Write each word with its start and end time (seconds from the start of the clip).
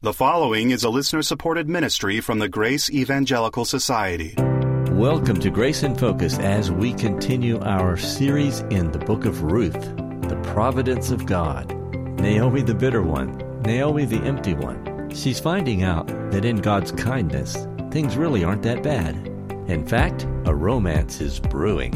The 0.00 0.12
following 0.12 0.70
is 0.70 0.84
a 0.84 0.90
listener 0.90 1.22
supported 1.22 1.68
ministry 1.68 2.20
from 2.20 2.38
the 2.38 2.48
Grace 2.48 2.88
Evangelical 2.88 3.64
Society. 3.64 4.32
Welcome 4.92 5.40
to 5.40 5.50
Grace 5.50 5.82
in 5.82 5.96
Focus 5.96 6.38
as 6.38 6.70
we 6.70 6.92
continue 6.92 7.58
our 7.62 7.96
series 7.96 8.60
in 8.70 8.92
the 8.92 9.00
book 9.00 9.24
of 9.24 9.42
Ruth, 9.42 9.72
the 9.72 10.40
providence 10.52 11.10
of 11.10 11.26
God. 11.26 11.74
Naomi, 12.20 12.62
the 12.62 12.76
bitter 12.76 13.02
one, 13.02 13.38
Naomi, 13.62 14.04
the 14.04 14.20
empty 14.20 14.54
one. 14.54 15.10
She's 15.12 15.40
finding 15.40 15.82
out 15.82 16.06
that 16.30 16.44
in 16.44 16.58
God's 16.58 16.92
kindness, 16.92 17.66
things 17.90 18.16
really 18.16 18.44
aren't 18.44 18.62
that 18.62 18.84
bad. 18.84 19.16
In 19.66 19.84
fact, 19.84 20.28
a 20.44 20.54
romance 20.54 21.20
is 21.20 21.40
brewing. 21.40 21.92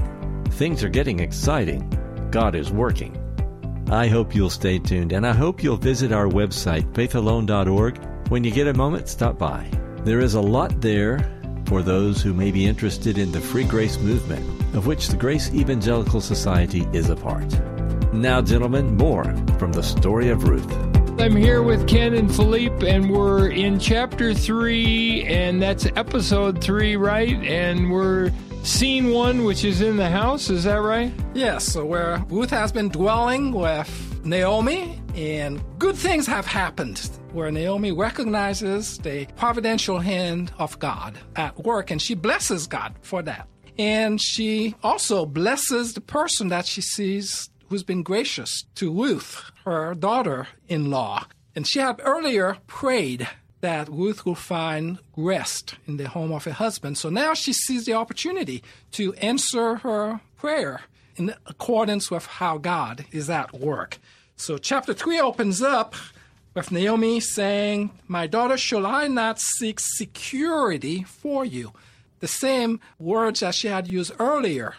Things 0.51 0.83
are 0.83 0.89
getting 0.89 1.21
exciting. 1.21 1.89
God 2.33 2.57
is 2.57 2.73
working. 2.73 3.22
I 3.93 4.09
hope 4.09 4.35
you'll 4.35 4.49
stay 4.49 4.79
tuned, 4.79 5.13
and 5.13 5.27
I 5.27 5.35
hope 5.35 5.63
you'll 5.63 5.77
visit 5.77 6.13
our 6.13 6.25
website, 6.25 6.91
faithalone.org. 6.95 7.99
When 8.31 8.43
you 8.43 8.51
get 8.51 8.67
a 8.67 8.73
moment, 8.73 9.07
stop 9.07 9.37
by. 9.37 9.71
There 10.03 10.21
is 10.21 10.33
a 10.33 10.41
lot 10.41 10.81
there 10.81 11.19
for 11.67 11.83
those 11.83 12.23
who 12.23 12.33
may 12.33 12.51
be 12.53 12.65
interested 12.65 13.19
in 13.19 13.33
the 13.33 13.41
free 13.43 13.65
grace 13.65 13.99
movement, 13.99 14.49
of 14.75 14.87
which 14.87 15.09
the 15.09 15.17
Grace 15.19 15.53
Evangelical 15.53 16.23
Society 16.23 16.89
is 16.95 17.11
a 17.11 17.17
part. 17.17 17.45
Now, 18.15 18.41
gentlemen, 18.41 18.97
more 18.97 19.25
from 19.59 19.73
the 19.73 19.83
story 19.83 20.31
of 20.31 20.49
Ruth. 20.49 20.73
I'm 21.21 21.37
here 21.37 21.63
with 21.63 21.87
Ken 21.87 22.15
and 22.15 22.35
Philippe, 22.35 22.89
and 22.89 23.11
we're 23.11 23.51
in 23.51 23.79
chapter 23.79 24.33
three, 24.33 25.23
and 25.25 25.61
that's 25.61 25.85
episode 25.97 26.65
three, 26.65 26.97
right? 26.97 27.37
And 27.43 27.91
we're 27.91 28.33
scene 28.63 29.11
one, 29.11 29.45
which 29.45 29.65
is 29.65 29.81
in 29.81 29.97
the 29.97 30.09
house. 30.09 30.51
Is 30.51 30.65
that 30.65 30.81
right? 30.83 31.13
Yes, 31.35 31.65
so 31.65 31.85
where 31.85 32.25
Ruth 32.29 32.51
has 32.51 32.73
been 32.73 32.89
dwelling 32.89 33.53
with 33.53 34.21
Naomi, 34.25 35.01
and 35.15 35.63
good 35.79 35.97
things 35.97 36.27
have 36.27 36.47
happened 36.47 37.11
where 37.33 37.51
Naomi 37.51 37.93
recognizes 37.93 38.99
the 38.99 39.27
providential 39.37 39.99
hand 39.99 40.53
of 40.59 40.79
God 40.79 41.19
at 41.37 41.59
work, 41.65 41.91
and 41.91 42.01
she 42.01 42.15
blesses 42.15 42.67
God 42.67 42.95
for 43.03 43.23
that. 43.23 43.49
And 43.79 44.21
she 44.21 44.75
also 44.83 45.25
blesses 45.25 45.95
the 45.95 46.03
person 46.03 46.49
that 46.49 46.67
she 46.67 46.83
sees 46.83 47.49
who's 47.69 47.83
been 47.83 48.03
gracious 48.03 48.67
to 48.75 48.93
Ruth, 48.93 49.51
her 49.65 49.95
daughter 49.95 50.49
in 50.69 50.91
law. 50.91 51.27
And 51.57 51.67
she 51.67 51.79
had 51.79 52.01
earlier 52.05 52.59
prayed 52.67 53.29
that 53.63 53.89
Ruth 53.89 54.27
will 54.27 54.35
find 54.35 54.99
rest 55.17 55.77
in 55.87 55.97
the 55.97 56.09
home 56.09 56.33
of 56.33 56.45
her 56.45 56.53
husband. 56.53 56.99
So 56.99 57.09
now 57.09 57.33
she 57.33 57.53
sees 57.53 57.87
the 57.87 57.95
opportunity 57.95 58.63
to 58.93 59.15
answer 59.15 59.77
her 59.77 60.21
prayer 60.37 60.83
in 61.17 61.35
accordance 61.47 62.11
with 62.11 62.27
how 62.27 62.59
God 62.59 63.07
is 63.13 63.31
at 63.31 63.55
work. 63.55 63.99
So 64.37 64.59
chapter 64.59 64.93
3 64.93 65.21
opens 65.21 65.63
up 65.63 65.95
with 66.55 66.73
Naomi 66.73 67.21
saying, 67.21 67.93
My 68.09 68.27
daughter, 68.27 68.57
shall 68.57 68.85
I 68.85 69.07
not 69.07 69.39
seek 69.39 69.79
security 69.81 71.05
for 71.05 71.45
you? 71.45 71.73
The 72.19 72.29
same 72.29 72.81
words 72.99 73.41
that 73.41 73.55
she 73.55 73.69
had 73.69 73.91
used 73.91 74.13
earlier 74.19 74.75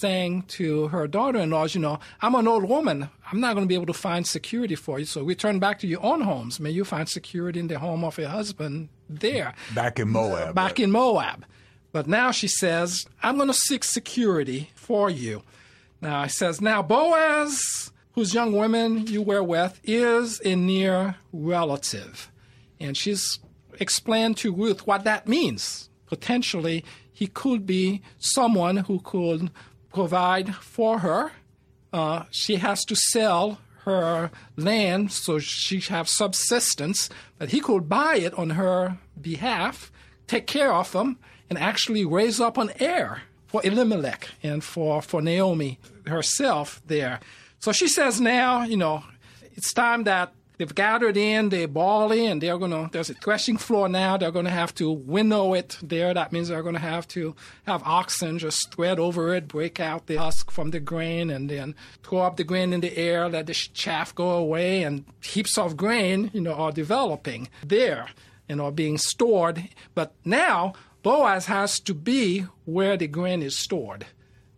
saying 0.00 0.42
to 0.48 0.88
her 0.88 1.06
daughter 1.06 1.38
in 1.38 1.50
law, 1.50 1.66
you 1.66 1.80
know, 1.80 1.98
I'm 2.20 2.34
an 2.34 2.48
old 2.48 2.64
woman. 2.64 3.08
I'm 3.30 3.40
not 3.40 3.54
going 3.54 3.64
to 3.64 3.68
be 3.68 3.74
able 3.74 3.86
to 3.86 3.92
find 3.92 4.26
security 4.26 4.74
for 4.74 4.98
you. 4.98 5.04
So 5.04 5.22
return 5.22 5.58
back 5.58 5.78
to 5.80 5.86
your 5.86 6.02
own 6.02 6.22
homes. 6.22 6.58
May 6.60 6.70
you 6.70 6.84
find 6.84 7.08
security 7.08 7.60
in 7.60 7.68
the 7.68 7.78
home 7.78 8.04
of 8.04 8.18
your 8.18 8.28
husband 8.28 8.88
there. 9.08 9.54
Back 9.74 9.98
in 9.98 10.08
Moab. 10.08 10.54
Back 10.54 10.80
in 10.80 10.90
Moab. 10.90 11.44
But 11.92 12.06
now 12.06 12.30
she 12.30 12.48
says, 12.48 13.06
I'm 13.22 13.36
going 13.36 13.48
to 13.48 13.54
seek 13.54 13.84
security 13.84 14.70
for 14.74 15.10
you. 15.10 15.42
Now, 16.00 16.24
he 16.24 16.30
says, 16.30 16.60
Now 16.60 16.82
Boaz, 16.82 17.92
whose 18.12 18.34
young 18.34 18.52
women 18.52 19.06
you 19.06 19.22
were 19.22 19.42
with, 19.42 19.80
is 19.84 20.40
a 20.44 20.56
near 20.56 21.16
relative. 21.32 22.32
And 22.80 22.96
she's 22.96 23.38
explained 23.78 24.36
to 24.38 24.52
Ruth 24.52 24.86
what 24.86 25.04
that 25.04 25.28
means. 25.28 25.90
Potentially, 26.06 26.84
he 27.12 27.26
could 27.26 27.66
be 27.66 28.02
someone 28.18 28.78
who 28.78 29.00
could 29.00 29.50
provide 29.92 30.54
for 30.54 31.00
her. 31.00 31.32
Uh, 31.92 32.24
she 32.30 32.56
has 32.56 32.84
to 32.86 32.96
sell 32.96 33.58
her 33.84 34.30
land 34.56 35.12
so 35.12 35.38
she 35.38 35.80
have 35.80 36.08
subsistence, 36.08 37.10
but 37.38 37.50
he 37.50 37.60
could 37.60 37.88
buy 37.88 38.16
it 38.16 38.32
on 38.34 38.50
her 38.50 38.98
behalf, 39.20 39.90
take 40.26 40.46
care 40.46 40.72
of 40.72 40.92
them, 40.92 41.18
and 41.50 41.58
actually 41.58 42.04
raise 42.04 42.40
up 42.40 42.56
an 42.56 42.70
heir 42.80 43.22
for 43.46 43.60
Elimelech 43.64 44.28
and 44.42 44.64
for, 44.64 45.02
for 45.02 45.20
Naomi 45.20 45.78
herself 46.06 46.80
there. 46.86 47.20
So 47.58 47.72
she 47.72 47.88
says 47.88 48.20
now, 48.20 48.62
you 48.62 48.76
know, 48.76 49.04
it's 49.54 49.72
time 49.74 50.04
that 50.04 50.32
they've 50.58 50.74
gathered 50.74 51.16
in, 51.16 51.48
they're 51.48 51.68
balling, 51.68 52.26
and 52.26 52.42
they're 52.42 52.58
to, 52.58 52.88
there's 52.92 53.10
a 53.10 53.14
threshing 53.14 53.56
floor 53.56 53.88
now. 53.88 54.16
They're 54.16 54.30
going 54.30 54.44
to 54.44 54.50
have 54.50 54.74
to 54.76 54.90
winnow 54.90 55.54
it 55.54 55.78
there. 55.82 56.14
That 56.14 56.32
means 56.32 56.48
they're 56.48 56.62
going 56.62 56.74
to 56.74 56.80
have 56.80 57.06
to 57.08 57.34
have 57.66 57.82
oxen 57.84 58.38
just 58.38 58.74
thread 58.74 58.98
over 58.98 59.34
it, 59.34 59.48
break 59.48 59.80
out 59.80 60.06
the 60.06 60.16
husk 60.16 60.50
from 60.50 60.70
the 60.70 60.80
grain, 60.80 61.30
and 61.30 61.48
then 61.48 61.74
throw 62.02 62.20
up 62.20 62.36
the 62.36 62.44
grain 62.44 62.72
in 62.72 62.80
the 62.80 62.96
air, 62.96 63.28
let 63.28 63.46
the 63.46 63.54
chaff 63.54 64.14
go 64.14 64.30
away, 64.30 64.82
and 64.82 65.04
heaps 65.22 65.58
of 65.58 65.76
grain, 65.76 66.30
you 66.32 66.40
know, 66.40 66.54
are 66.54 66.72
developing 66.72 67.48
there 67.64 68.08
and 68.48 68.60
are 68.60 68.72
being 68.72 68.98
stored. 68.98 69.68
But 69.94 70.14
now, 70.24 70.74
Boaz 71.02 71.46
has 71.46 71.80
to 71.80 71.94
be 71.94 72.46
where 72.64 72.96
the 72.96 73.06
grain 73.08 73.42
is 73.42 73.56
stored 73.56 74.06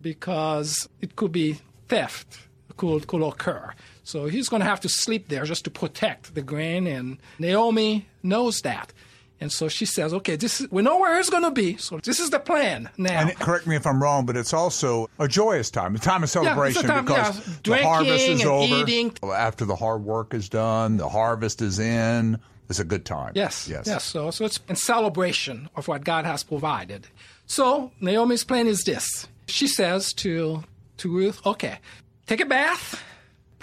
because 0.00 0.88
it 1.00 1.16
could 1.16 1.32
be 1.32 1.58
theft 1.88 2.38
could, 2.76 3.06
could 3.06 3.22
occur. 3.22 3.72
So 4.04 4.26
he's 4.26 4.48
going 4.48 4.60
to 4.60 4.66
have 4.66 4.80
to 4.80 4.88
sleep 4.88 5.28
there 5.28 5.44
just 5.44 5.64
to 5.64 5.70
protect 5.70 6.34
the 6.34 6.42
grain, 6.42 6.86
and 6.86 7.18
Naomi 7.38 8.06
knows 8.22 8.60
that. 8.60 8.92
And 9.40 9.50
so 9.52 9.68
she 9.68 9.84
says, 9.84 10.14
okay, 10.14 10.36
this 10.36 10.60
is, 10.60 10.70
we 10.70 10.82
know 10.82 10.98
where 10.98 11.16
he's 11.16 11.28
going 11.28 11.42
to 11.42 11.50
be. 11.50 11.76
So 11.76 11.98
this 11.98 12.20
is 12.20 12.30
the 12.30 12.38
plan 12.38 12.88
now. 12.96 13.22
And 13.22 13.34
correct 13.38 13.66
me 13.66 13.76
if 13.76 13.86
I'm 13.86 14.02
wrong, 14.02 14.26
but 14.26 14.36
it's 14.36 14.52
also 14.54 15.10
a 15.18 15.26
joyous 15.26 15.70
time, 15.70 15.94
a 15.96 15.98
time 15.98 16.22
of 16.22 16.30
celebration 16.30 16.82
yeah, 16.82 16.88
time, 16.88 17.04
because 17.04 17.46
yeah, 17.46 17.54
the 17.64 17.82
harvest 17.82 18.28
is 18.28 18.44
over. 18.44 18.74
Eating. 18.74 19.16
After 19.22 19.64
the 19.64 19.76
hard 19.76 20.04
work 20.04 20.34
is 20.34 20.48
done, 20.48 20.98
the 20.98 21.08
harvest 21.08 21.60
is 21.62 21.78
in. 21.78 22.38
It's 22.70 22.78
a 22.78 22.84
good 22.84 23.04
time. 23.04 23.32
Yes, 23.34 23.68
yes, 23.68 23.86
yes. 23.86 24.04
So, 24.04 24.30
so 24.30 24.46
it's 24.46 24.58
in 24.68 24.76
celebration 24.76 25.68
of 25.76 25.88
what 25.88 26.04
God 26.04 26.24
has 26.24 26.42
provided. 26.42 27.08
So 27.46 27.92
Naomi's 28.00 28.44
plan 28.44 28.66
is 28.66 28.84
this: 28.84 29.28
she 29.46 29.66
says 29.66 30.14
to 30.14 30.64
to 30.98 31.14
Ruth, 31.14 31.44
"Okay, 31.44 31.78
take 32.26 32.40
a 32.40 32.46
bath." 32.46 33.02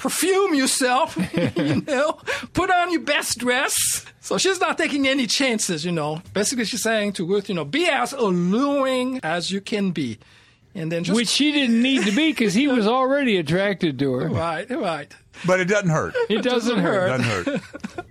Perfume 0.01 0.55
yourself, 0.55 1.15
you 1.55 1.81
know, 1.81 2.13
put 2.53 2.71
on 2.71 2.91
your 2.91 3.01
best 3.01 3.37
dress. 3.37 4.03
So 4.19 4.39
she's 4.39 4.59
not 4.59 4.75
taking 4.77 5.07
any 5.07 5.27
chances, 5.27 5.85
you 5.85 5.91
know. 5.91 6.23
Basically, 6.33 6.65
she's 6.65 6.81
saying 6.81 7.13
to 7.13 7.25
Ruth, 7.25 7.49
you 7.49 7.55
know, 7.55 7.65
be 7.65 7.87
as 7.87 8.11
alluring 8.11 9.19
as 9.21 9.51
you 9.51 9.61
can 9.61 9.91
be. 9.91 10.17
And 10.73 10.91
then 10.91 11.03
just. 11.03 11.15
Which 11.15 11.27
she 11.27 11.51
didn't 11.51 11.81
need 11.81 12.05
to 12.05 12.11
be 12.11 12.31
because 12.31 12.55
he 12.55 12.67
was 12.67 12.87
already 12.87 13.37
attracted 13.37 13.99
to 13.99 14.13
her. 14.13 14.29
Right, 14.29 14.67
right. 14.71 15.13
But 15.45 15.59
it 15.59 15.65
doesn't 15.65 15.89
hurt. 15.89 16.15
It 16.29 16.41
doesn't 16.41 16.79
hurt. 16.79 17.19
It 17.19 17.23
doesn't 17.23 17.61
hurt. 17.61 18.05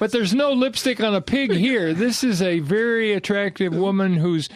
but 0.00 0.10
there's 0.10 0.34
no 0.34 0.52
lipstick 0.52 1.00
on 1.00 1.14
a 1.14 1.20
pig 1.20 1.52
here. 1.52 1.94
This 1.94 2.24
is 2.24 2.42
a 2.42 2.58
very 2.60 3.12
attractive 3.12 3.74
woman 3.74 4.14
who's 4.14 4.48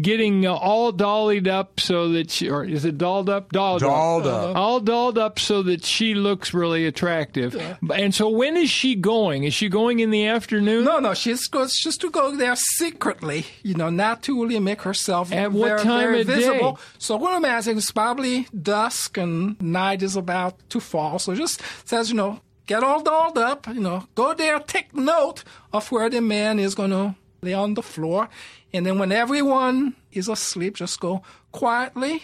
getting 0.00 0.46
uh, 0.46 0.54
all 0.54 0.92
dollied 0.92 1.48
up 1.48 1.80
so 1.80 2.10
that 2.10 2.30
she, 2.30 2.48
or 2.48 2.64
is 2.64 2.84
it 2.84 2.98
dolled 2.98 3.28
up? 3.28 3.52
Dolled, 3.52 3.80
dolled 3.80 4.26
up. 4.26 4.50
up. 4.50 4.56
All 4.56 4.80
dolled 4.80 5.18
up 5.18 5.38
so 5.38 5.62
that 5.62 5.84
she 5.84 6.14
looks 6.14 6.54
really 6.54 6.86
attractive. 6.86 7.56
And 7.94 8.14
so 8.14 8.28
when 8.28 8.56
is 8.56 8.70
she 8.70 8.94
going? 8.94 9.44
Is 9.44 9.54
she 9.54 9.68
going 9.68 10.00
in 10.00 10.10
the 10.10 10.26
afternoon? 10.26 10.84
No, 10.84 10.98
no, 10.98 11.14
she's 11.14 11.46
goes 11.48 11.72
just 11.74 12.00
to 12.02 12.10
go 12.10 12.36
there 12.36 12.56
secretly, 12.56 13.46
you 13.62 13.74
know, 13.74 13.90
not 13.90 14.22
to 14.24 14.42
really 14.42 14.58
make 14.58 14.82
herself 14.82 15.32
At 15.32 15.52
very, 15.52 15.72
what 15.72 15.82
time 15.82 16.00
very 16.00 16.20
of 16.22 16.26
visible. 16.26 16.72
day? 16.72 16.80
So 16.98 17.16
what 17.16 17.32
I'm 17.32 17.44
asking 17.44 17.78
is 17.78 17.90
probably 17.90 18.46
dusk 18.60 19.16
and 19.16 19.60
night 19.60 20.02
is 20.02 20.16
about 20.16 20.56
to 20.70 20.80
fall. 20.80 21.18
So 21.18 21.34
just 21.34 21.60
says, 21.84 22.10
you 22.10 22.16
know, 22.16 22.40
get 22.66 22.82
all 22.82 23.02
dolled 23.02 23.38
up, 23.38 23.66
you 23.68 23.80
know, 23.80 24.06
go 24.14 24.34
there, 24.34 24.58
take 24.60 24.94
note 24.94 25.44
of 25.72 25.90
where 25.90 26.10
the 26.10 26.20
man 26.20 26.58
is 26.58 26.74
going 26.74 26.90
to 26.90 27.14
lay 27.42 27.54
on 27.54 27.74
the 27.74 27.82
floor. 27.82 28.28
And 28.72 28.84
then 28.86 28.98
when 28.98 29.12
everyone 29.12 29.94
is 30.12 30.28
asleep, 30.28 30.74
just 30.76 31.00
go 31.00 31.22
quietly 31.52 32.22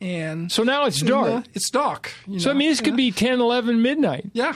and. 0.00 0.50
So 0.50 0.62
now 0.62 0.86
it's 0.86 1.02
know, 1.02 1.24
dark. 1.24 1.44
it's 1.54 1.70
dark. 1.70 2.12
you 2.26 2.40
So 2.40 2.50
I 2.50 2.54
mean, 2.54 2.68
this 2.70 2.80
yeah. 2.80 2.84
could 2.86 2.96
be 2.96 3.10
10, 3.10 3.40
11 3.40 3.82
midnight. 3.82 4.30
Yeah. 4.32 4.54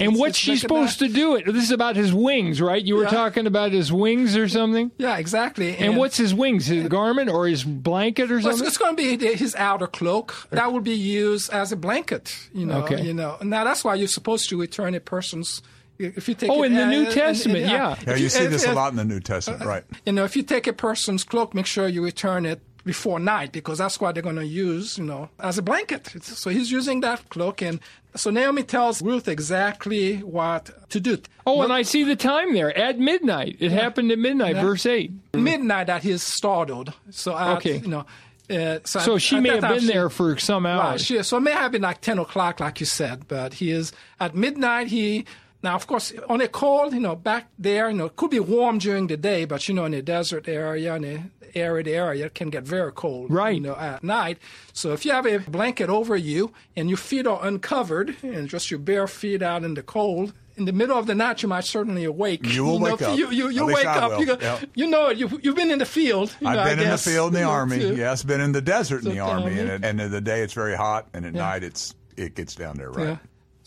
And 0.00 0.08
It's- 0.08 0.18
what's 0.18 0.30
it's 0.30 0.38
she 0.38 0.56
supposed 0.56 0.98
to 0.98 1.06
do? 1.08 1.36
It. 1.36 1.46
This 1.46 1.62
is 1.62 1.70
about 1.70 1.94
his 1.94 2.12
wings, 2.12 2.60
right? 2.60 2.82
You 2.84 2.96
were 2.96 3.04
Yeah. 3.04 3.10
talking 3.10 3.46
about 3.46 3.70
his 3.70 3.92
wings 3.92 4.36
or 4.36 4.48
something. 4.48 4.90
Yeah, 4.98 5.16
exactly. 5.16 5.76
And 5.76 5.96
what's 5.96 6.16
his 6.16 6.34
wings? 6.34 6.66
His 6.66 6.88
garment 6.88 7.30
or 7.30 7.46
his 7.46 7.62
blanket 7.62 8.32
or 8.32 8.34
Well, 8.40 8.42
something? 8.50 8.66
it's 8.66 8.78
going 8.78 8.96
to 8.96 9.16
be 9.18 9.26
his 9.36 9.54
outer 9.54 9.86
cloak. 9.86 10.48
That 10.50 10.72
will 10.72 10.80
be 10.80 10.96
used 10.96 11.52
as 11.52 11.70
a 11.70 11.76
blanket. 11.76 12.36
You 12.52 12.66
know. 12.66 12.82
Okay. 12.82 13.00
You 13.04 13.14
know. 13.14 13.36
Now 13.42 13.62
that's 13.62 13.84
why 13.84 13.94
you're 13.94 14.08
supposed 14.08 14.48
to 14.48 14.58
return 14.60 14.94
a 14.96 15.00
person's. 15.00 15.62
If 15.98 16.28
you 16.28 16.34
take 16.34 16.50
Oh, 16.50 16.62
it- 16.62 16.66
in 16.66 16.74
the 16.74 16.82
uh, 16.84 16.90
New 16.90 17.04
uh, 17.06 17.10
Testament, 17.12 17.60
yeah. 17.60 17.96
Yeah, 18.06 18.12
If 18.14 18.20
you 18.20 18.28
see 18.28 18.44
if- 18.44 18.50
this 18.50 18.66
a 18.66 18.72
lot 18.72 18.90
in 18.92 18.96
the 18.96 19.04
New 19.04 19.20
Testament, 19.20 19.64
right? 19.64 19.84
You 20.04 20.12
know, 20.12 20.24
if 20.24 20.36
you 20.36 20.42
take 20.42 20.66
a 20.66 20.72
person's 20.72 21.24
cloak, 21.24 21.54
make 21.54 21.66
sure 21.66 21.88
you 21.88 22.04
return 22.04 22.44
it 22.46 22.60
before 22.84 23.18
night 23.18 23.50
because 23.50 23.78
that's 23.78 24.00
what 24.00 24.14
they're 24.14 24.22
going 24.22 24.36
to 24.36 24.46
use. 24.46 24.96
You 24.98 25.04
know, 25.04 25.28
as 25.40 25.58
a 25.58 25.62
blanket. 25.62 26.12
So 26.22 26.50
he's 26.50 26.70
using 26.70 27.00
that 27.00 27.28
cloak, 27.30 27.62
and 27.62 27.80
So 28.14 28.30
Naomi 28.30 28.62
tells 28.62 29.02
Ruth 29.02 29.28
exactly 29.28 30.18
what 30.18 30.70
to 30.90 31.00
do. 31.00 31.18
Oh, 31.46 31.60
and 31.62 31.72
I 31.72 31.82
see 31.82 32.02
the 32.04 32.16
time 32.16 32.54
there 32.54 32.74
at 32.76 32.98
midnight. 32.98 33.56
It 33.60 33.72
happened 33.72 34.10
at 34.10 34.18
midnight, 34.18 34.56
verse 34.56 34.86
8. 34.86 35.10
Midnight 35.34 35.88
that 35.88 36.02
he's 36.02 36.22
startled. 36.22 36.92
So 37.10 37.36
at, 37.36 37.56
Okay. 37.58 37.76
you 37.78 37.88
know. 37.88 38.06
Uh, 38.48 38.78
so 38.84 39.00
So 39.00 39.14
at- 39.16 39.22
she 39.22 39.36
at 39.36 39.42
may 39.42 39.50
that 39.50 39.62
have 39.64 39.70
been 39.74 39.80
she- 39.80 39.86
there 39.92 40.08
for 40.08 40.38
some 40.38 40.64
Right. 40.64 40.72
hours. 40.92 41.04
She, 41.04 41.22
so 41.24 41.36
it 41.36 41.40
may 41.40 41.52
have 41.52 41.72
been 41.72 41.82
like 41.82 42.00
10 42.00 42.18
o'clock, 42.18 42.60
like 42.60 42.78
you 42.80 42.86
said, 42.86 43.26
but 43.28 43.54
he 43.54 43.70
is 43.70 43.92
at 44.20 44.34
midnight. 44.34 44.86
He 44.88 45.26
now, 45.62 45.74
of 45.74 45.86
course, 45.86 46.12
on 46.28 46.40
a 46.40 46.48
cold, 46.48 46.92
you 46.92 47.00
know, 47.00 47.16
back 47.16 47.48
there, 47.58 47.88
you 47.90 47.96
know, 47.96 48.06
it 48.06 48.16
could 48.16 48.30
be 48.30 48.40
warm 48.40 48.78
during 48.78 49.06
the 49.08 49.16
day, 49.16 49.44
but 49.44 49.66
you 49.68 49.74
know, 49.74 49.84
in 49.84 49.94
a 49.94 50.02
desert 50.02 50.48
area, 50.48 50.94
in 50.94 51.04
a 51.04 51.30
arid 51.58 51.88
area, 51.88 52.26
it 52.26 52.34
can 52.34 52.50
get 52.50 52.62
very 52.64 52.92
cold, 52.92 53.30
Right. 53.30 53.54
You 53.54 53.60
know, 53.62 53.76
at 53.76 54.04
night. 54.04 54.38
So 54.72 54.92
if 54.92 55.04
you 55.06 55.12
have 55.12 55.26
a 55.26 55.38
blanket 55.38 55.88
over 55.88 56.14
you 56.16 56.52
and 56.76 56.88
your 56.90 56.98
feet 56.98 57.26
are 57.26 57.44
uncovered 57.44 58.16
and 58.22 58.48
just 58.48 58.70
your 58.70 58.78
bare 58.78 59.06
feet 59.08 59.42
out 59.42 59.64
in 59.64 59.74
the 59.74 59.82
cold. 59.82 60.32
In 60.58 60.64
the 60.64 60.72
middle 60.72 60.96
of 60.98 61.06
the 61.06 61.14
night, 61.14 61.42
you 61.42 61.48
might 61.50 61.64
certainly 61.64 62.04
awake. 62.04 62.40
You 62.46 62.64
will 62.64 62.78
know, 62.78 62.92
wake 62.92 63.02
up. 63.02 63.18
You, 63.18 63.30
you, 63.30 63.48
you 63.50 63.66
wake 63.66 63.84
up. 63.84 64.18
You, 64.18 64.24
go, 64.24 64.38
Yeah. 64.40 64.58
you 64.74 64.86
know 64.86 65.08
it. 65.08 65.18
You, 65.18 65.38
you've 65.42 65.54
been 65.56 65.70
in 65.70 65.78
the 65.78 65.84
field. 65.84 66.34
you 66.40 66.48
I've 66.48 66.58
I 66.60 66.70
been 66.70 66.80
in 66.80 66.88
the 66.90 66.96
field 66.96 67.28
in 67.28 67.34
the 67.34 67.40
you 67.40 67.46
army. 67.46 67.78
too. 67.78 67.94
Yes, 67.94 68.22
been 68.22 68.40
in 68.40 68.52
the 68.52 68.62
desert 68.62 69.02
in 69.04 69.10
the 69.10 69.16
So, 69.16 69.20
army, 69.26 69.52
um, 69.60 69.68
and, 69.68 69.84
and 69.84 70.00
in 70.00 70.10
the 70.10 70.20
day 70.22 70.40
it's 70.40 70.54
very 70.54 70.74
hot, 70.74 71.08
and 71.12 71.26
at 71.26 71.34
night 71.34 71.62
it's 71.62 71.94
it 72.16 72.34
gets 72.36 72.54
down 72.54 72.76
there, 72.78 72.90
right? 72.90 73.06
Yeah. 73.08 73.16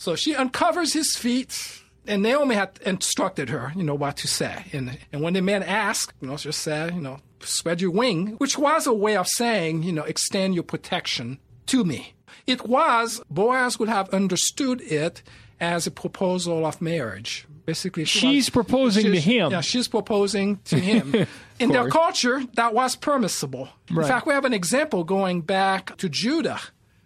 So 0.00 0.16
she 0.16 0.34
uncovers 0.34 0.94
his 0.94 1.14
feet, 1.14 1.82
and 2.06 2.22
Naomi 2.22 2.54
had 2.54 2.80
instructed 2.86 3.50
her, 3.50 3.70
you 3.76 3.82
know, 3.82 3.94
what 3.94 4.16
to 4.22 4.26
say. 4.28 4.64
And 4.72 4.98
and 5.12 5.20
when 5.22 5.34
the 5.34 5.42
man 5.42 5.62
asked, 5.62 6.14
you 6.22 6.28
know, 6.28 6.38
she 6.38 6.50
said, 6.52 6.94
you 6.94 7.02
know, 7.02 7.18
spread 7.40 7.82
your 7.82 7.90
wing, 7.90 8.28
which 8.38 8.56
was 8.56 8.86
a 8.86 8.94
way 8.94 9.14
of 9.18 9.28
saying, 9.28 9.82
you 9.82 9.92
know, 9.92 10.04
extend 10.04 10.54
your 10.54 10.64
protection 10.64 11.38
to 11.66 11.84
me. 11.84 12.14
It 12.46 12.66
was 12.66 13.20
Boaz 13.28 13.78
would 13.78 13.90
have 13.90 14.08
understood 14.14 14.80
it 14.80 15.22
as 15.60 15.86
a 15.86 15.90
proposal 15.90 16.64
of 16.64 16.80
marriage. 16.80 17.46
Basically, 17.66 18.06
she 18.06 18.20
She's 18.20 18.46
was- 18.46 18.50
proposing 18.50 19.12
to 19.12 19.20
him. 19.20 19.52
Yeah, 19.52 19.60
she's 19.60 19.86
proposing 19.86 20.60
to 20.64 20.76
him. 20.90 21.26
In 21.58 21.72
their 21.72 21.90
culture, 21.90 22.42
that 22.54 22.72
was 22.72 22.96
permissible. 22.96 23.68
Right. 23.90 24.04
In 24.04 24.08
fact, 24.08 24.26
we 24.26 24.32
have 24.32 24.46
an 24.46 24.54
example 24.54 25.04
going 25.04 25.42
back 25.42 25.94
to 25.98 26.08
Judah, 26.08 26.58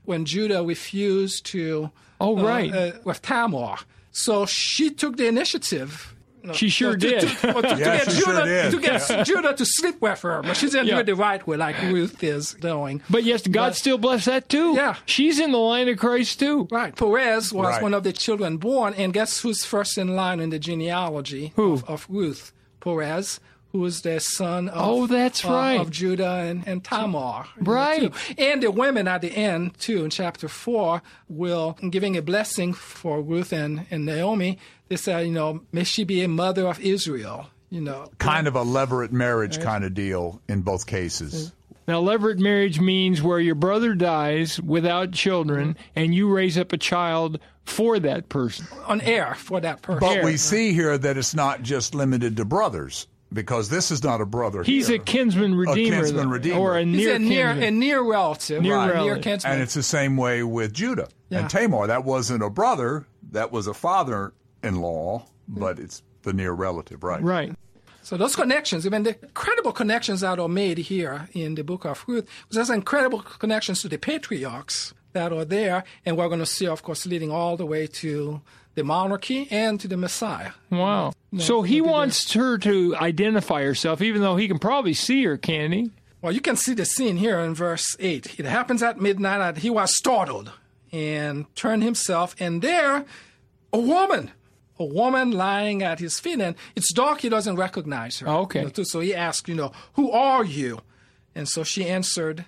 when 0.04 0.24
Judah 0.26 0.62
refused 0.62 1.44
to 1.46 1.90
Oh, 2.24 2.38
uh, 2.38 2.42
right. 2.42 2.72
uh, 2.74 2.92
with 3.04 3.20
Tamar. 3.22 3.76
So 4.12 4.46
she 4.46 4.90
took 4.90 5.16
the 5.16 5.26
initiative. 5.26 6.14
you 6.42 6.48
know, 6.48 6.54
She 6.54 6.68
sure 6.68 6.92
to, 6.92 6.96
did. 6.98 7.20
To, 7.20 7.26
to, 7.28 7.62
to 7.62 7.68
Yeah, 7.68 7.76
get 7.76 8.10
she 8.10 8.20
sure 8.20 8.34
Judah, 8.34 8.44
did. 8.44 8.70
to 8.72 8.80
get 8.80 9.26
Judah 9.26 9.54
to 9.54 9.64
sleep 9.64 10.00
with 10.00 10.20
her, 10.22 10.42
but 10.42 10.56
she 10.56 10.66
didn't 10.66 10.86
Yeah. 10.86 10.94
do 10.96 11.00
it 11.00 11.06
the 11.06 11.14
right 11.16 11.44
way, 11.46 11.56
like 11.56 11.80
Ruth 11.82 12.22
is 12.22 12.54
doing. 12.54 13.00
But 13.10 13.24
yes, 13.24 13.46
God 13.46 13.68
But- 13.70 13.76
still 13.76 13.98
bless 13.98 14.26
that 14.26 14.48
too. 14.48 14.74
Yeah. 14.74 14.96
She's 15.06 15.38
in 15.40 15.52
the 15.52 15.58
line 15.58 15.88
of 15.88 15.96
Christ 15.98 16.38
too. 16.38 16.68
Right. 16.70 16.94
Perez 16.94 17.52
was 17.52 17.66
Right. 17.66 17.82
one 17.82 17.94
of 17.94 18.02
the 18.04 18.12
children 18.12 18.58
born, 18.58 18.94
and 18.94 19.12
guess 19.12 19.40
who's 19.40 19.64
first 19.64 19.96
in 19.98 20.14
line 20.16 20.38
in 20.40 20.50
the 20.50 20.58
genealogy 20.58 21.52
Who? 21.56 21.72
Of, 21.74 21.84
of 21.88 22.06
Ruth? 22.08 22.52
Perez, 22.80 23.40
who 23.74 23.84
is 23.84 24.02
the 24.02 24.20
son 24.20 24.68
of, 24.68 24.88
Oh, 24.88 25.06
that's 25.08 25.44
uh, 25.44 25.48
of- 25.48 25.54
right. 25.54 25.80
of 25.80 25.90
Judah 25.90 26.44
and, 26.48 26.62
and 26.64 26.84
Tamar. 26.84 27.44
you 27.56 27.62
know, 27.64 27.72
Right. 27.72 28.12
And 28.38 28.62
the 28.62 28.70
women 28.70 29.08
at 29.08 29.20
the 29.20 29.32
end, 29.32 29.76
too, 29.80 30.04
in 30.04 30.10
chapter 30.10 30.46
4, 30.46 31.02
will, 31.28 31.76
giving 31.90 32.16
a 32.16 32.22
blessing 32.22 32.72
for 32.72 33.20
Ruth 33.20 33.52
and, 33.52 33.86
and 33.90 34.06
Naomi, 34.06 34.58
they 34.88 34.94
say, 34.94 35.26
you 35.26 35.32
know, 35.32 35.62
may 35.72 35.82
she 35.82 36.04
be 36.04 36.22
a 36.22 36.28
mother 36.28 36.68
of 36.68 36.78
Israel. 36.78 37.48
You 37.68 37.80
know, 37.80 38.06
Kind 38.18 38.46
of 38.46 38.54
a 38.54 38.64
levirate 38.64 39.10
marriage 39.10 39.60
kind 39.60 39.82
of 39.82 39.92
deal 39.92 40.40
in 40.48 40.62
both 40.62 40.86
cases. 40.86 41.34
Mm-hmm. 41.34 41.56
Now, 41.88 42.00
levirate 42.00 42.38
marriage 42.38 42.78
means 42.78 43.20
where 43.22 43.40
your 43.40 43.56
brother 43.56 43.96
dies 43.96 44.60
without 44.60 45.10
children 45.10 45.70
mm-hmm. 45.70 45.82
and 45.96 46.14
you 46.14 46.32
raise 46.32 46.56
up 46.56 46.72
a 46.72 46.78
child 46.78 47.40
for 47.64 47.98
that 47.98 48.28
person. 48.28 48.66
on 48.86 49.00
heir 49.00 49.34
for 49.34 49.60
that 49.60 49.82
person. 49.82 49.98
But 49.98 50.12
Here. 50.12 50.24
we 50.24 50.36
see 50.36 50.72
here 50.74 50.96
that 50.96 51.16
it's 51.16 51.34
not 51.34 51.62
just 51.62 51.92
limited 51.96 52.36
to 52.36 52.44
brothers, 52.44 53.08
because 53.34 53.68
this 53.68 53.90
is 53.90 54.02
not 54.02 54.20
a 54.20 54.26
brother. 54.26 54.62
He's 54.62 54.86
here. 54.86 54.96
a 54.96 55.04
kinsman 55.04 55.54
redeemer, 55.54 55.98
a 55.98 56.00
kinsman 56.02 56.30
redeemer. 56.30 56.58
or 56.58 56.78
a 56.78 56.84
He's 56.84 56.96
near 56.96 57.14
a 57.14 57.18
near, 57.18 57.50
a 57.50 57.70
near 57.70 58.02
relative. 58.02 58.62
Near 58.62 58.76
right. 58.76 58.92
relative. 58.94 59.14
Near 59.16 59.22
kinsman. 59.22 59.52
And 59.52 59.62
it's 59.62 59.74
the 59.74 59.82
same 59.82 60.16
way 60.16 60.42
with 60.42 60.72
Judah 60.72 61.08
Yeah. 61.28 61.40
and 61.40 61.50
Tamar. 61.50 61.88
That 61.88 62.04
wasn't 62.04 62.42
a 62.42 62.48
brother, 62.48 63.06
that 63.32 63.52
was 63.52 63.66
a 63.66 63.74
father 63.74 64.32
in 64.62 64.80
law, 64.80 65.26
but 65.46 65.78
it's 65.78 66.02
the 66.22 66.32
near 66.32 66.52
relative, 66.52 67.02
right? 67.04 67.22
right. 67.22 67.52
So 68.02 68.16
those 68.16 68.36
connections, 68.36 68.86
even 68.86 69.02
the 69.02 69.16
incredible 69.22 69.72
connections 69.72 70.20
that 70.20 70.38
are 70.38 70.48
made 70.48 70.78
here 70.78 71.28
in 71.32 71.54
the 71.54 71.64
book 71.64 71.84
of 71.84 72.04
Ruth, 72.06 72.28
there's 72.50 72.70
incredible 72.70 73.20
connections 73.20 73.82
to 73.82 73.88
the 73.88 73.98
patriarchs 73.98 74.94
that 75.14 75.32
are 75.32 75.44
there, 75.44 75.84
and 76.04 76.16
we're 76.16 76.28
going 76.28 76.40
to 76.40 76.46
see, 76.46 76.66
of 76.66 76.82
course, 76.82 77.06
leading 77.06 77.30
all 77.30 77.56
the 77.56 77.66
way 77.66 77.86
to 77.86 78.42
the 78.74 78.84
monarchy 78.84 79.48
and 79.50 79.80
to 79.80 79.88
the 79.88 79.96
Messiah. 79.96 80.52
Wow. 80.70 81.12
so 81.38 81.62
he 81.62 81.80
wants 81.80 82.32
her 82.34 82.58
to 82.58 82.94
identify 82.96 83.62
herself, 83.62 84.02
even 84.02 84.20
though 84.20 84.36
he 84.36 84.48
can 84.48 84.58
probably 84.58 84.94
see 84.94 85.24
her, 85.24 85.36
can 85.36 85.72
he? 85.72 85.90
Well, 86.20 86.32
you 86.32 86.40
can 86.40 86.56
see 86.56 86.74
the 86.74 86.84
scene 86.84 87.16
here 87.16 87.38
in 87.38 87.54
verse 87.54 87.96
8. 87.98 88.38
It 88.40 88.46
happens 88.46 88.82
at 88.82 89.00
midnight, 89.00 89.40
and 89.40 89.58
he 89.58 89.70
was 89.70 89.96
startled 89.96 90.52
and 90.92 91.52
turned 91.54 91.82
himself, 91.82 92.34
and 92.38 92.62
there, 92.62 93.04
a 93.72 93.78
woman, 93.78 94.30
a 94.78 94.84
woman 94.84 95.30
lying 95.30 95.82
at 95.82 96.00
his 96.00 96.18
feet, 96.18 96.40
and 96.40 96.56
it's 96.74 96.92
dark, 96.92 97.20
he 97.20 97.28
doesn't 97.28 97.56
recognize 97.56 98.18
her. 98.18 98.28
Okay. 98.28 98.60
You 98.62 98.72
know, 98.76 98.84
so 98.84 99.00
he 99.00 99.14
asked, 99.14 99.48
you 99.48 99.54
know, 99.54 99.72
who 99.94 100.10
are 100.10 100.44
you? 100.44 100.80
And 101.34 101.48
so 101.48 101.64
she 101.64 101.86
answered, 101.86 102.44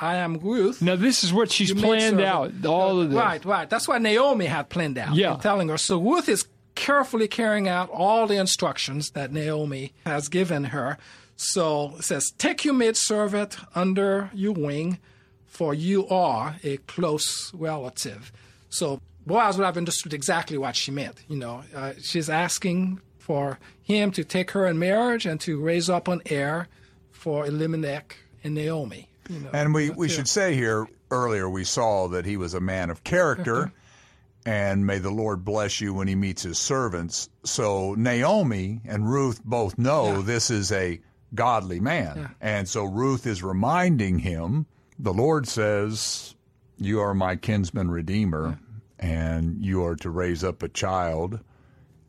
I 0.00 0.16
am 0.16 0.38
Ruth. 0.38 0.80
Now, 0.80 0.96
this 0.96 1.22
is 1.22 1.32
what 1.32 1.50
she's 1.50 1.72
planned 1.74 2.20
out, 2.20 2.64
all 2.64 3.00
of 3.00 3.10
this. 3.10 3.18
Right, 3.18 3.44
right. 3.44 3.68
That's 3.68 3.86
what 3.86 4.00
Naomi 4.00 4.46
had 4.46 4.70
planned 4.70 4.96
out. 4.96 5.14
Yeah. 5.14 5.36
telling 5.36 5.68
her. 5.68 5.76
So 5.76 6.00
Ruth 6.00 6.28
is 6.28 6.46
carefully 6.74 7.28
carrying 7.28 7.68
out 7.68 7.90
all 7.90 8.26
the 8.26 8.36
instructions 8.36 9.10
that 9.10 9.32
Naomi 9.32 9.92
has 10.06 10.28
given 10.28 10.64
her. 10.64 10.96
So 11.36 11.96
it 11.98 12.04
says, 12.04 12.32
Take 12.38 12.64
your 12.64 12.74
maid 12.74 12.86
maidservant 12.86 13.58
under 13.74 14.30
your 14.32 14.52
wing, 14.52 14.98
for 15.46 15.74
you 15.74 16.08
are 16.08 16.56
a 16.62 16.78
close 16.78 17.52
relative. 17.52 18.32
So 18.70 19.00
Boaz 19.26 19.58
would 19.58 19.64
have 19.64 19.76
understood 19.76 20.14
exactly 20.14 20.56
what 20.56 20.76
she 20.76 20.90
meant. 20.90 21.22
You 21.28 21.36
know, 21.36 21.62
uh, 21.74 21.92
she's 22.00 22.30
asking 22.30 23.00
for 23.18 23.58
him 23.82 24.10
to 24.12 24.24
take 24.24 24.52
her 24.52 24.66
in 24.66 24.78
marriage 24.78 25.26
and 25.26 25.38
to 25.42 25.60
raise 25.60 25.90
up 25.90 26.08
an 26.08 26.22
heir 26.26 26.68
for 27.10 27.46
Elimelech 27.46 28.16
and 28.42 28.54
Naomi. 28.54 29.09
You 29.30 29.40
know, 29.40 29.50
And 29.52 29.72
we, 29.72 29.90
we 29.90 30.08
should 30.08 30.28
say 30.28 30.54
here 30.54 30.88
earlier 31.10 31.48
we 31.48 31.64
saw 31.64 32.08
that 32.08 32.26
he 32.26 32.36
was 32.36 32.54
a 32.54 32.60
man 32.60 32.90
of 32.90 33.04
character, 33.04 33.54
mm-hmm. 33.54 34.48
and 34.48 34.86
may 34.86 34.98
the 34.98 35.10
Lord 35.10 35.44
bless 35.44 35.80
you 35.80 35.94
when 35.94 36.08
he 36.08 36.16
meets 36.16 36.42
his 36.42 36.58
servants. 36.58 37.28
So 37.44 37.94
Naomi 37.94 38.80
and 38.84 39.08
Ruth 39.08 39.40
both 39.44 39.78
know 39.78 40.20
this 40.20 40.50
is 40.50 40.72
a 40.72 41.00
godly 41.32 41.78
man. 41.78 42.34
And 42.40 42.68
so 42.68 42.84
Ruth 42.84 43.26
is 43.26 43.42
reminding 43.42 44.18
him 44.18 44.66
the 44.98 45.14
Lord 45.14 45.46
says, 45.46 46.34
You 46.76 47.00
are 47.00 47.14
my 47.14 47.36
kinsman 47.36 47.90
redeemer, 47.90 48.58
and 48.98 49.64
you 49.64 49.84
are 49.84 49.96
to 49.96 50.10
raise 50.10 50.42
up 50.42 50.62
a 50.62 50.68
child 50.68 51.40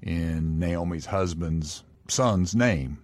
in 0.01 0.59
Naomi's 0.59 1.05
husband's 1.05 1.83
son's 2.07 2.55
name. 2.55 2.97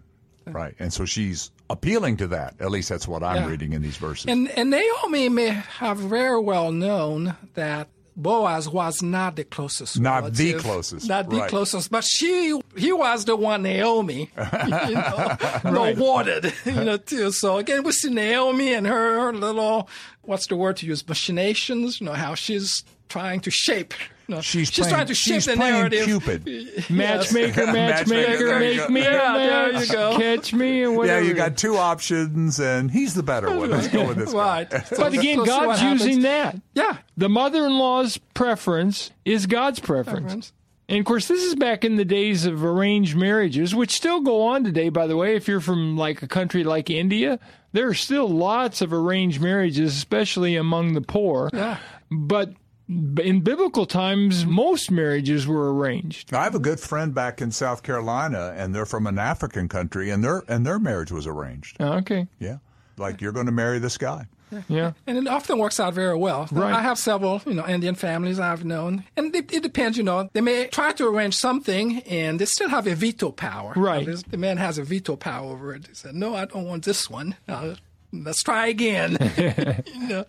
Right. 0.46 0.76
And 0.80 0.92
so 0.92 1.06
she's 1.06 1.52
appealing 1.70 2.18
to 2.18 2.28
that. 2.28 2.56
At 2.60 2.72
least 2.72 2.90
that's 2.90 3.08
what 3.08 3.24
I'm 3.24 3.36
Yeah. 3.38 3.48
reading 3.48 3.74
in 3.74 3.82
these 3.82 3.98
verses. 3.98 4.26
And, 4.28 4.50
and 4.52 4.70
Naomi 4.70 5.30
may 5.30 5.50
have 5.50 5.98
very 5.98 6.40
well 6.40 6.72
known 6.72 7.36
that 7.56 7.90
Boaz 8.20 8.68
was 8.68 9.04
not 9.04 9.36
the 9.36 9.44
closest. 9.44 10.00
Not 10.00 10.34
the 10.34 10.54
closest, 10.56 11.08
Not 11.08 11.30
the 11.30 11.38
right. 11.38 11.50
closest, 11.50 11.92
but 11.92 12.04
she 12.04 12.60
he 12.76 12.92
was 12.92 13.26
the 13.26 13.36
one 13.36 13.62
Naomi, 13.62 14.32
you 14.38 14.94
know, 14.96 15.38
no 15.66 15.94
wanted, 15.96 16.52
you 16.66 16.84
know, 16.84 16.98
too. 16.98 17.32
So 17.32 17.58
again, 17.58 17.84
we 17.84 17.92
see 17.92 18.10
Naomi 18.10 18.74
and 18.74 18.88
her 18.88 19.32
little, 19.34 19.88
what's 20.24 20.48
the 20.48 20.56
word 20.56 20.78
to 20.78 20.88
use, 20.88 21.08
machinations, 21.08 22.02
you 22.02 22.08
know, 22.08 22.14
how 22.14 22.34
she's 22.34 22.84
trying 23.08 23.40
to 23.42 23.52
shape. 23.52 23.94
You 24.28 24.36
know, 24.36 24.42
She's 24.42 24.68
she's 24.68 24.80
playing- 24.80 24.94
trying 24.94 25.08
to 25.08 25.14
shape 25.16 25.34
she's 25.36 25.46
the 25.46 25.56
narrative. 25.56 26.04
Cupid. 26.06 26.46
Matchmaker, 26.90 27.66
Matchmaker, 27.68 27.72
matchmaker, 27.72 28.60
make 28.60 28.90
me 28.90 29.02
a 29.02 29.12
Yeah, 29.12 29.34
there 29.34 29.84
you 29.84 29.92
go. 29.92 30.18
Catch 30.18 30.54
me 30.54 30.84
and 30.84 31.06
yeah, 31.06 31.20
you 31.20 31.34
got 31.34 31.56
two 31.58 31.78
options, 31.78 32.60
and 32.60 32.92
he's 32.92 33.14
the 33.14 33.24
better 33.24 33.56
one. 33.56 33.70
Let's 33.72 33.88
go 33.88 34.06
with 34.08 34.18
this. 34.18 34.34
guy. 34.34 34.68
Right. 34.70 34.70
But 34.98 35.14
again, 35.14 35.38
So 35.38 35.46
see 35.46 35.52
what 35.52 35.78
God's 35.78 35.82
using 35.82 36.22
that. 36.24 36.60
Yeah. 36.74 36.98
The 37.16 37.30
mother-in-law's 37.30 38.18
preference 38.34 39.12
is 39.26 39.46
God's 39.46 39.80
preference. 39.80 40.24
Preference. 40.26 40.54
And 40.90 41.00
of 41.00 41.06
course, 41.06 41.28
this 41.28 41.44
is 41.44 41.56
back 41.56 41.84
in 41.84 41.96
the 41.98 42.06
days 42.06 42.46
of 42.46 42.64
arranged 42.64 43.16
marriages, 43.16 43.76
which 43.76 43.92
still 43.92 44.22
go 44.22 44.44
on 44.44 44.64
today, 44.64 44.90
by 44.90 45.06
the 45.08 45.18
way. 45.18 45.36
If 45.36 45.48
you're 45.48 45.60
from 45.60 45.98
like 45.98 46.22
a 46.22 46.28
country 46.28 46.64
like 46.64 46.90
India, 46.90 47.40
there 47.74 47.88
are 47.90 47.94
still 47.94 48.30
lots 48.30 48.82
of 48.82 48.94
arranged 48.94 49.42
marriages, 49.42 49.96
especially 49.98 50.56
among 50.56 50.94
the 50.94 51.02
poor. 51.02 51.50
Yeah. 51.54 51.78
But 52.10 52.54
in 52.90 53.42
biblical 53.42 53.86
times, 53.86 54.46
most 54.46 54.90
marriages 54.92 55.46
were 55.46 55.74
arranged. 55.74 56.34
I 56.34 56.44
have 56.46 56.56
a 56.56 56.60
good 56.60 56.80
friend 56.80 57.14
back 57.14 57.42
in 57.42 57.52
South 57.52 57.84
Carolina, 57.84 58.54
and 58.56 58.74
they're 58.74 58.86
from 58.86 59.08
an 59.08 59.20
African 59.20 59.68
country, 59.68 60.10
and 60.10 60.24
their 60.24 60.44
and 60.48 60.66
their 60.66 60.80
marriage 60.80 61.12
was 61.12 61.28
arranged. 61.28 61.82
Okay. 61.82 62.28
Yeah, 62.40 62.58
like 62.98 63.20
you're 63.22 63.34
going 63.34 63.46
to 63.48 63.52
marry 63.52 63.80
this 63.80 63.98
guy. 63.98 64.28
Yeah. 64.70 64.94
And 65.06 65.18
it 65.18 65.28
often 65.28 65.58
works 65.58 65.78
out 65.78 65.94
very 65.94 66.16
well. 66.16 66.48
Right. 66.54 66.74
I 66.74 66.82
have 66.82 66.98
several, 66.98 67.42
you 67.46 67.54
know, 67.54 67.68
Indian 67.68 67.96
families 67.96 68.40
I've 68.40 68.64
known, 68.64 69.04
and 69.18 69.36
it, 69.36 69.52
it 69.54 69.62
depends. 69.62 69.98
You 69.98 70.06
know, 70.06 70.30
they 70.32 70.40
may 70.40 70.68
try 70.68 70.94
to 70.94 71.08
arrange 71.10 71.36
something, 71.36 72.00
and 72.04 72.40
they 72.40 72.46
still 72.46 72.70
have 72.70 72.88
a 72.88 72.96
veto 72.96 73.32
power. 73.34 73.74
Right. 73.76 74.06
There's- 74.06 74.24
The 74.24 74.38
man 74.38 74.56
has 74.56 74.78
a 74.78 74.84
veto 74.84 75.18
power 75.18 75.52
over 75.52 75.76
it. 75.76 75.88
He 75.88 75.94
said, 75.96 76.16
"No, 76.16 76.34
I 76.34 76.46
don't 76.46 76.66
want 76.66 76.86
this 76.86 77.10
one. 77.10 77.36
Uh, 77.50 77.76
let's 78.14 78.42
try 78.42 78.68
again." 78.68 79.18
you 79.94 80.08
know, 80.08 80.26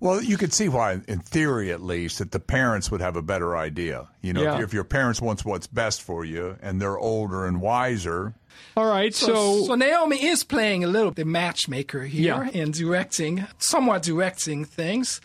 Well, 0.00 0.22
you 0.22 0.38
could 0.38 0.52
see 0.54 0.68
why, 0.70 1.00
in 1.08 1.18
theory 1.20 1.70
at 1.72 1.82
least, 1.82 2.18
that 2.20 2.32
the 2.32 2.40
parents 2.40 2.90
would 2.90 3.02
have 3.02 3.16
a 3.16 3.22
better 3.22 3.54
idea. 3.56 4.08
You 4.22 4.32
know, 4.32 4.42
Yeah. 4.42 4.56
if, 4.56 4.64
if 4.64 4.72
your 4.74 4.84
parents 4.84 5.20
wants 5.20 5.44
what's 5.44 5.66
best 5.66 6.00
for 6.02 6.24
you 6.24 6.56
and 6.62 6.80
they're 6.80 6.98
older 6.98 7.44
and 7.46 7.60
wiser, 7.60 8.32
All 8.76 8.86
right. 8.86 9.14
So, 9.14 9.64
so 9.66 9.74
Naomi 9.74 10.24
is 10.24 10.42
playing 10.44 10.84
a 10.84 10.86
little 10.86 11.10
the 11.10 11.24
matchmaker 11.24 12.02
here 12.04 12.48
Yeah. 12.52 12.60
and 12.62 12.72
directing, 12.72 13.46
somewhat 13.58 14.02
directing 14.02 14.64
things. 14.64 15.20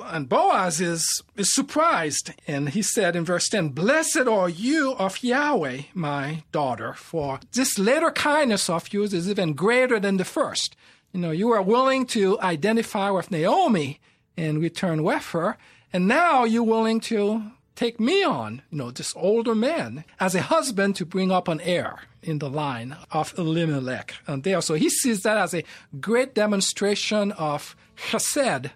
And 0.00 0.28
Boaz 0.28 0.80
is, 0.80 1.22
is 1.36 1.52
surprised, 1.54 2.32
and 2.46 2.70
he 2.70 2.82
said 2.82 3.14
in 3.16 3.24
verse 3.24 3.48
10, 3.48 3.70
Blessed 3.70 4.26
are 4.28 4.48
you 4.48 4.92
of 4.94 5.22
Yahweh, 5.22 5.82
my 5.94 6.42
daughter, 6.52 6.94
for 6.94 7.40
this 7.52 7.78
later 7.78 8.10
kindness 8.10 8.70
of 8.70 8.92
yours 8.92 9.12
is 9.12 9.28
even 9.28 9.54
greater 9.54 10.00
than 10.00 10.16
the 10.16 10.24
first. 10.24 10.76
You 11.12 11.20
know, 11.20 11.30
you 11.30 11.50
are 11.52 11.62
willing 11.62 12.06
to 12.06 12.38
identify 12.40 13.10
with 13.10 13.30
Naomi 13.30 14.00
and 14.36 14.60
return 14.60 15.02
with 15.02 15.26
her, 15.30 15.56
and 15.92 16.06
now 16.06 16.44
you're 16.44 16.62
willing 16.62 17.00
to 17.00 17.42
take 17.74 18.00
me 18.00 18.24
on, 18.24 18.62
you 18.70 18.78
know, 18.78 18.90
this 18.90 19.14
older 19.16 19.54
man, 19.54 20.04
as 20.18 20.34
a 20.34 20.42
husband 20.42 20.96
to 20.96 21.06
bring 21.06 21.30
up 21.30 21.46
an 21.48 21.60
heir 21.60 22.00
in 22.22 22.40
the 22.40 22.50
line 22.50 22.96
of 23.12 23.32
Elimelech. 23.38 24.14
And 24.26 24.42
there, 24.42 24.60
so 24.60 24.74
he 24.74 24.90
sees 24.90 25.22
that 25.22 25.38
as 25.38 25.54
a 25.54 25.62
great 26.00 26.34
demonstration 26.34 27.32
of 27.32 27.76
chesed 27.96 28.70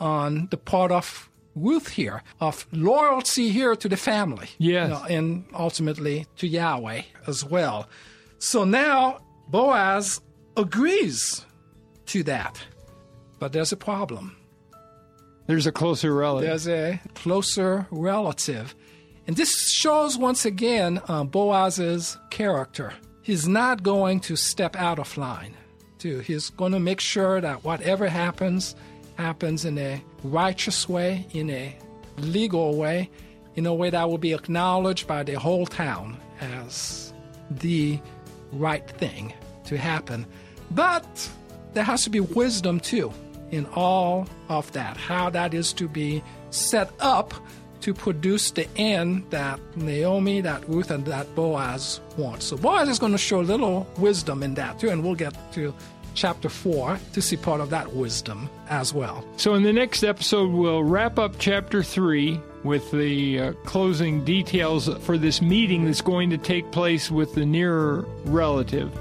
on 0.00 0.48
the 0.50 0.56
part 0.56 0.90
of 0.90 1.30
Ruth 1.54 1.88
here, 1.90 2.22
of 2.40 2.66
loyalty 2.72 3.50
here 3.50 3.74
to 3.76 3.88
the 3.88 3.96
family. 3.96 4.48
Yes. 4.58 4.88
you 4.88 4.94
know, 4.94 5.04
and 5.04 5.44
ultimately 5.54 6.26
to 6.36 6.46
Yahweh 6.46 7.02
as 7.26 7.44
well. 7.44 7.88
So 8.38 8.64
now 8.64 9.20
Boaz 9.48 10.20
agrees 10.56 11.44
to 12.10 12.22
that. 12.24 12.60
But 13.38 13.52
there's 13.52 13.72
a 13.72 13.76
problem. 13.76 14.36
there's 15.46 15.66
a 15.66 15.72
closer 15.72 16.14
relative. 16.14 16.48
There's 16.48 16.68
a 16.68 17.00
closer 17.14 17.86
relative. 17.90 18.74
And 19.26 19.36
this 19.36 19.70
shows 19.70 20.18
once 20.18 20.44
again 20.44 21.00
uh, 21.08 21.24
Boaz's 21.24 22.18
character. 22.30 22.92
He's 23.22 23.46
not 23.46 23.82
going 23.82 24.20
to 24.20 24.36
step 24.36 24.76
out 24.76 24.98
of 24.98 25.16
line. 25.16 25.54
Too. 25.98 26.20
He's 26.20 26.50
going 26.50 26.72
to 26.72 26.80
make 26.80 27.00
sure 27.00 27.40
that 27.40 27.62
whatever 27.62 28.08
happens, 28.08 28.74
happens 29.16 29.64
in 29.64 29.78
a 29.78 30.02
righteous 30.24 30.88
way, 30.88 31.26
in 31.32 31.50
a 31.50 31.76
legal 32.18 32.76
way, 32.76 33.10
in 33.54 33.66
a 33.66 33.74
way 33.74 33.90
that 33.90 34.08
will 34.08 34.18
be 34.18 34.32
acknowledged 34.32 35.06
by 35.06 35.22
the 35.22 35.34
whole 35.34 35.66
town 35.66 36.16
as 36.40 37.12
the 37.50 38.00
right 38.52 38.88
thing 38.90 39.32
to 39.64 39.76
happen. 39.76 40.26
But 40.70 41.28
there 41.72 41.84
has 41.84 42.04
to 42.04 42.10
be 42.10 42.20
wisdom 42.20 42.80
too 42.80 43.12
in 43.50 43.66
all 43.74 44.28
of 44.48 44.70
that, 44.72 44.96
how 44.96 45.30
that 45.30 45.54
is 45.54 45.72
to 45.74 45.88
be 45.88 46.22
set 46.50 46.90
up 47.00 47.34
to 47.80 47.94
produce 47.94 48.50
the 48.50 48.68
end 48.76 49.24
that 49.30 49.58
Naomi, 49.76 50.40
that 50.42 50.68
Ruth, 50.68 50.90
and 50.90 51.04
that 51.06 51.34
Boaz 51.34 52.00
want. 52.16 52.42
So 52.42 52.56
Boaz 52.56 52.88
is 52.88 52.98
going 52.98 53.12
to 53.12 53.18
show 53.18 53.40
a 53.40 53.42
little 53.42 53.86
wisdom 53.96 54.42
in 54.42 54.54
that 54.54 54.78
too, 54.78 54.90
and 54.90 55.02
we'll 55.02 55.14
get 55.14 55.34
to 55.54 55.74
chapter 56.14 56.48
4 56.48 56.98
to 57.12 57.22
see 57.22 57.36
part 57.36 57.60
of 57.60 57.70
that 57.70 57.92
wisdom 57.94 58.48
as 58.68 58.92
well. 58.92 59.24
So, 59.36 59.54
in 59.54 59.62
the 59.62 59.72
next 59.72 60.02
episode, 60.02 60.50
we'll 60.50 60.82
wrap 60.82 61.18
up 61.18 61.34
chapter 61.38 61.82
three 61.82 62.40
with 62.64 62.90
the 62.90 63.40
uh, 63.40 63.52
closing 63.64 64.24
details 64.24 64.88
for 65.04 65.16
this 65.16 65.40
meeting 65.40 65.84
that's 65.84 66.02
going 66.02 66.28
to 66.30 66.38
take 66.38 66.70
place 66.72 67.10
with 67.10 67.34
the 67.34 67.46
nearer 67.46 68.04
relative. 68.24 68.92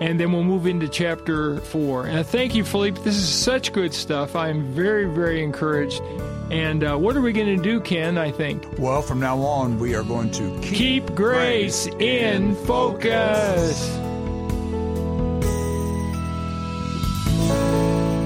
And 0.00 0.18
then 0.18 0.32
we'll 0.32 0.44
move 0.44 0.66
into 0.66 0.88
chapter 0.88 1.58
four. 1.58 2.06
And 2.06 2.26
thank 2.26 2.54
you, 2.54 2.64
Philippe. 2.64 3.00
This 3.02 3.16
is 3.16 3.28
such 3.28 3.72
good 3.72 3.94
stuff. 3.94 4.34
I'm 4.34 4.72
very, 4.72 5.04
very 5.04 5.42
encouraged. 5.42 6.02
And 6.50 6.84
uh, 6.84 6.96
what 6.96 7.16
are 7.16 7.20
we 7.20 7.32
going 7.32 7.56
to 7.56 7.62
do, 7.62 7.80
Ken? 7.80 8.18
I 8.18 8.30
think. 8.30 8.66
well, 8.78 9.02
from 9.02 9.20
now 9.20 9.38
on, 9.38 9.78
we 9.78 9.94
are 9.94 10.02
going 10.02 10.30
to 10.32 10.58
keep, 10.60 11.06
Keep 11.06 11.14
grace 11.14 11.86
in 11.86 12.54
focus. 12.66 13.88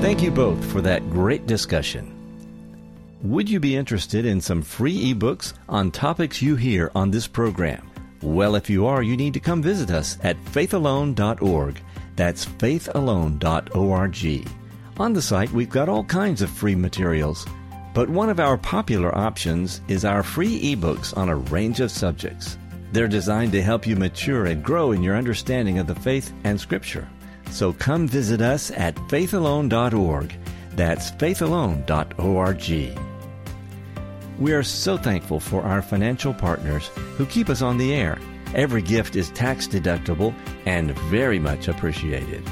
Thank 0.01 0.23
you 0.23 0.31
both 0.31 0.65
for 0.65 0.81
that 0.81 1.11
great 1.11 1.47
discussion. 1.47 2.15
Would 3.23 3.51
you 3.51 3.59
be 3.59 3.77
interested 3.77 4.25
in 4.25 4.41
some 4.41 4.63
free 4.63 5.13
ebooks 5.13 5.53
on 5.69 5.91
topics 5.91 6.41
you 6.41 6.55
hear 6.57 6.91
on 6.95 7.11
this 7.11 7.27
program? 7.27 7.88
Well, 8.23 8.57
if 8.57 8.69
you 8.69 8.87
are, 8.87 9.03
you 9.03 9.17
need 9.17 9.35
to 9.35 9.41
come 9.41 9.63
visit 9.63 9.91
us 9.91 10.19
at 10.23 10.43
faithalone.org. 10.47 11.81
That's 12.17 12.47
faithalone.org. 12.47 14.49
On 14.99 15.13
the 15.13 15.23
site, 15.23 15.53
we've 15.53 15.71
got 15.71 15.89
all 15.89 16.03
kinds 16.05 16.43
of 16.43 16.51
free 16.51 16.75
materials, 16.75 17.47
but 17.95 18.11
one 18.11 18.29
of 18.29 18.41
our 18.41 18.59
popular 18.59 19.17
options 19.17 19.81
is 19.87 20.05
our 20.05 20.25
free 20.25 20.75
ebooks 20.75 21.17
on 21.17 21.29
a 21.29 21.37
range 21.37 21.79
of 21.81 21.93
subjects. 21.93 22.59
They're 22.93 23.07
designed 23.07 23.53
to 23.53 23.63
help 23.63 23.87
you 23.87 23.95
mature 23.97 24.47
and 24.47 24.65
grow 24.65 24.93
in 24.93 25.03
your 25.03 25.17
understanding 25.17 25.79
of 25.79 25.87
the 25.87 25.95
faith 25.95 26.33
and 26.45 26.61
Scripture. 26.61 27.09
So 27.51 27.73
come 27.73 28.09
visit 28.09 28.41
us 28.41 28.71
at 28.73 28.97
faithalone.org. 28.97 30.35
That's 30.75 31.13
faithalone.org. 31.13 33.08
We 34.39 34.53
are 34.53 34.63
so 34.63 34.97
thankful 34.97 35.41
for 35.41 35.63
our 35.63 35.83
financial 35.83 36.33
partners 36.33 36.89
who 37.17 37.27
keep 37.27 37.49
us 37.49 37.61
on 37.61 37.77
the 37.77 37.93
air. 37.93 38.19
Every 38.55 38.83
gift 38.83 39.17
is 39.17 39.31
tax 39.31 39.67
deductible 39.67 40.33
and 40.65 40.97
very 41.11 41.41
much 41.41 41.67
appreciated. 41.67 42.45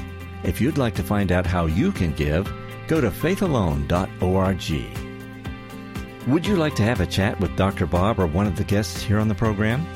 If 0.43 0.59
you'd 0.59 0.77
like 0.77 0.95
to 0.95 1.03
find 1.03 1.31
out 1.31 1.45
how 1.45 1.65
you 1.65 1.93
can 1.93 2.11
give, 2.13 2.51
go 2.87 2.99
to 2.99 3.09
faithalone.org. 3.09 5.07
Would 6.27 6.45
you 6.45 6.57
like 6.57 6.75
to 6.75 6.83
have 6.83 6.99
a 6.99 7.05
chat 7.05 7.39
with 7.39 7.55
Dr. 7.55 7.85
Bob 7.85 8.19
or 8.19 8.27
one 8.27 8.47
of 8.47 8.57
the 8.57 8.65
guests 8.65 9.01
here 9.01 9.19
on 9.19 9.29
the 9.29 9.35
program? 9.35 9.87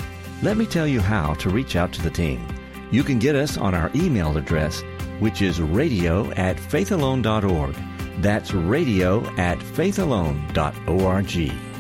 Let 0.42 0.56
me 0.56 0.66
tell 0.66 0.88
you 0.88 1.02
how 1.02 1.34
to 1.36 1.50
reach 1.50 1.76
out 1.76 1.92
to 1.94 2.02
the 2.02 2.10
team. 2.10 2.48
You 2.90 3.04
can 3.04 3.20
get 3.20 3.36
us 3.36 3.58
on 3.58 3.76
our 3.76 3.92
email 3.94 4.38
address, 4.38 4.82
which 5.20 5.42
is 5.42 5.62
radio 5.62 6.32
at 6.32 6.56
faithalone.org. 6.56 7.76
That's 8.22 8.54
radio 8.54 9.26
at 9.36 9.60
faithalone.org. 9.60 11.71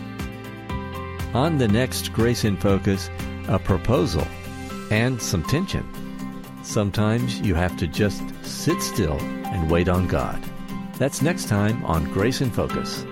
On 1.33 1.57
the 1.57 1.67
next 1.67 2.11
Grace 2.11 2.43
in 2.43 2.57
Focus, 2.57 3.09
a 3.47 3.57
proposal 3.57 4.27
and 4.91 5.21
some 5.21 5.43
tension. 5.43 5.87
Sometimes 6.61 7.39
you 7.39 7.55
have 7.55 7.77
to 7.77 7.87
just 7.87 8.21
sit 8.43 8.81
still 8.81 9.17
and 9.45 9.71
wait 9.71 9.87
on 9.87 10.07
God. 10.07 10.43
That's 10.97 11.21
next 11.21 11.47
time 11.47 11.85
on 11.85 12.03
Grace 12.11 12.41
in 12.41 12.51
Focus. 12.51 13.05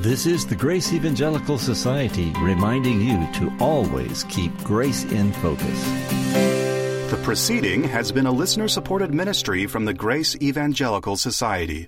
This 0.00 0.24
is 0.24 0.46
the 0.46 0.56
Grace 0.56 0.94
Evangelical 0.94 1.58
Society 1.58 2.32
reminding 2.38 3.02
you 3.02 3.30
to 3.34 3.54
always 3.60 4.24
keep 4.24 4.56
grace 4.64 5.04
in 5.04 5.32
focus. 5.34 5.84
The 7.10 7.20
proceeding 7.22 7.84
has 7.84 8.10
been 8.10 8.26
a 8.26 8.32
listener 8.32 8.68
supported 8.68 9.12
ministry 9.12 9.66
from 9.66 9.84
the 9.84 9.94
Grace 9.94 10.34
Evangelical 10.40 11.16
Society. 11.16 11.84